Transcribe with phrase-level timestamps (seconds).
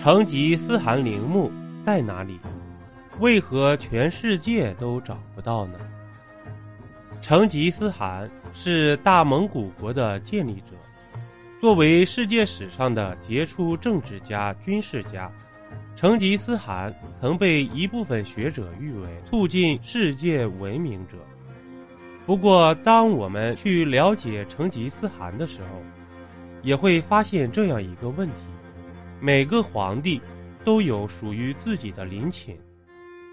[0.00, 1.50] 成吉思汗陵墓
[1.84, 2.38] 在哪里？
[3.18, 5.78] 为何全世界都找不到呢？
[7.20, 10.76] 成吉思汗是大蒙古国的建立者，
[11.60, 15.28] 作为世界史上的杰出政治家、军事家，
[15.96, 21.14] 成吉思汗曾被一部分学者誉为促进世界文明者。
[22.24, 25.82] 不过，当我们去了解成吉思汗的时候，
[26.62, 28.34] 也会发现这样一个问题：
[29.20, 30.20] 每个皇帝
[30.64, 32.58] 都有属于自己的陵寝。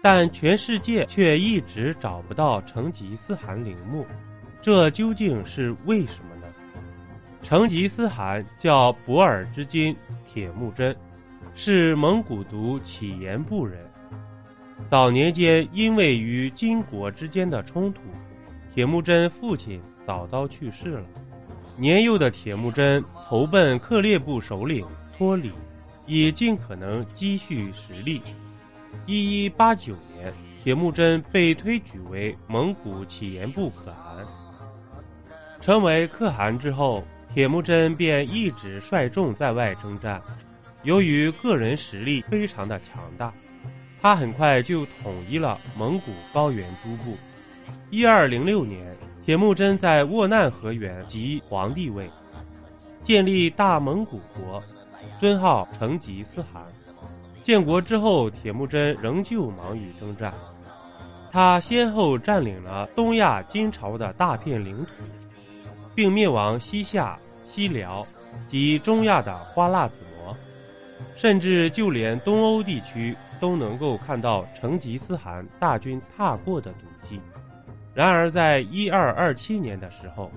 [0.00, 4.06] 但全世界却一直找不到成吉思汗陵墓，
[4.60, 6.46] 这究竟是为什么呢？
[7.42, 10.96] 成吉思汗叫博尔之金铁木真，
[11.54, 13.84] 是蒙古族乞颜部人。
[14.88, 18.02] 早年间因为与金国之间的冲突，
[18.72, 21.04] 铁木真父亲早早去世了。
[21.76, 24.86] 年幼的铁木真投奔克烈部首领
[25.18, 25.50] 脱离，
[26.06, 28.22] 以尽可能积蓄实力。
[29.04, 34.24] 一一八九年，铁木真被推举为蒙古乞颜部可汗。
[35.60, 37.02] 成为可汗之后，
[37.34, 40.22] 铁木真便一直率众在外征战。
[40.84, 43.34] 由于个人实力非常的强大，
[44.00, 47.16] 他很快就统一了蒙古高原诸部。
[47.90, 52.08] 一二零六年，铁木真在斡难河源即皇帝位，
[53.02, 54.62] 建立大蒙古国，
[55.20, 56.62] 尊号成吉思汗。
[57.42, 60.32] 建国之后，铁木真仍旧忙于征战。
[61.30, 64.92] 他先后占领了东亚金朝的大片领土，
[65.94, 68.06] 并灭亡西夏、西辽
[68.48, 70.36] 及中亚的花剌子模，
[71.16, 77.20] 甚至就连东欧地区都能够看到成吉思汗大军踏过的足迹。
[77.94, 80.30] 然而，在一二二七年的时候，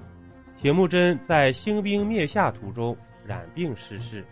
[0.60, 4.26] 铁木真在兴兵灭夏途中染病逝世，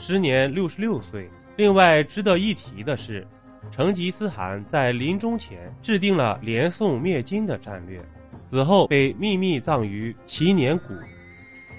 [0.00, 1.30] 时年六十六岁。
[1.56, 3.26] 另外值得一提的是，
[3.70, 8.02] 成吉思汗在临终前制定了连宋灭金的战略，
[8.50, 10.94] 死后被秘密葬于祈年谷。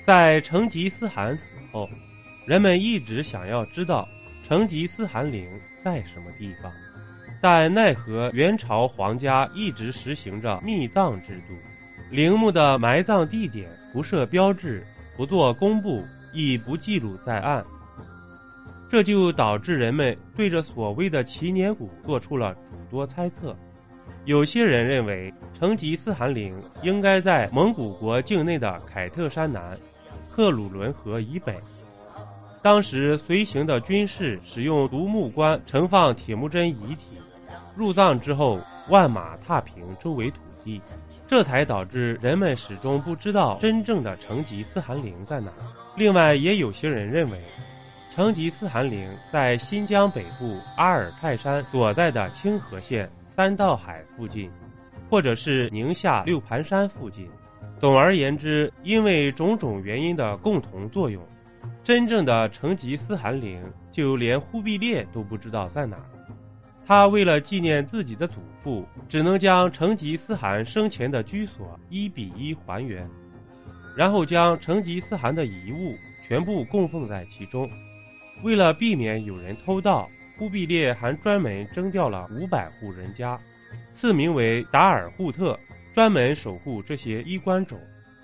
[0.06, 1.90] 在成吉思汗死后，
[2.46, 4.08] 人们一直想要知道
[4.48, 5.50] 成吉思汗陵
[5.84, 6.72] 在什么地方，
[7.42, 11.56] 但奈何元朝皇家一直实行着秘葬制度，
[12.12, 14.86] 陵墓的埋葬地点不设标志，
[15.18, 17.66] 不做公布，亦不记录在案。
[18.91, 23.56] 这就导致人们对这所谓的祈年谷做出了诸多猜测。
[24.25, 29.79] 有些人认为成吉思汗陵应该在蒙古国境内的凯特山南、
[30.29, 31.57] 克鲁伦河以北。
[32.62, 37.18] 当时随行的军士使用独木棺盛放铁木真遗体，
[37.78, 38.59] 入葬之后
[38.90, 40.81] 万马踏平周围土地，
[41.25, 45.50] 这才导致人们始终不知道真正的成吉思汗陵在哪。
[45.96, 47.41] 另外，也有些人认为。
[48.14, 54.52] 成吉思汗陵在新疆北部阿尔泰山所在的清河县三道海附近，
[55.10, 57.26] 或者是宁夏六盘山附近。
[57.80, 61.26] 总而言之，因为种种原因的共同作用，
[61.86, 65.98] 真正的成吉思汗陵就连忽必烈都不知道在哪。
[66.86, 73.10] 他为了纪念自己的祖父，只能将成吉思汗生前的居所一比一还原，
[73.96, 75.96] 然后将成吉思汗的遗物
[76.28, 77.70] 全部供奉在其中。
[78.44, 83.40] 为了避免有人偷盗，忽必烈还专门征调了五百户人家，
[83.94, 85.57] 赐名为达尔扈特，
[85.94, 87.78] 专门守护这些衣冠冢。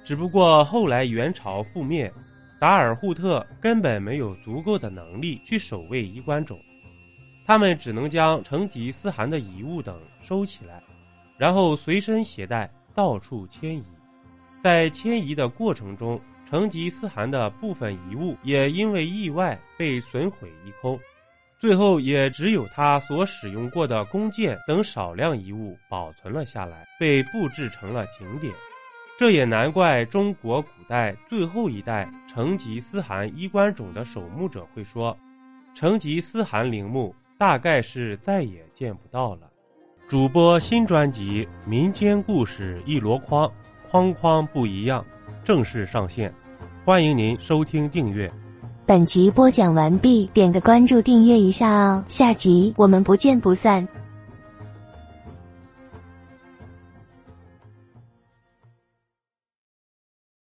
[0.03, 2.11] 只不过后来元朝覆灭，
[2.59, 6.57] 达尔扈特根本没有足够的能力去守卫衣冠冢，
[7.45, 10.81] 他们只能将成吉思汗的遗物等收起来，
[11.37, 13.83] 然后随身携带，到处迁移。
[14.63, 16.19] 在迁移的过程中，
[16.49, 20.97] 成吉思汗的部分遗物也因为意外被损毁一空，
[21.59, 28.53] 最后也只有他所使用过的弓箭等少量遗物保存了下来，被布置成了景点。
[29.19, 35.17] 这也难怪中国古代最后一代成吉思汗衣冠冢的守墓者会说
[35.75, 39.49] ：“成吉思汗陵墓大概是再也见不到了。”
[40.07, 43.45] 主播新专辑《民间故事一箩筐》，
[43.89, 45.05] 筐筐不一样。
[45.47, 46.33] 正式上线，
[46.83, 48.29] 欢迎您收听订阅。
[48.85, 52.03] 本集播讲完毕，点个关注，订阅一下哦。
[52.09, 53.87] 下集我们不见不散。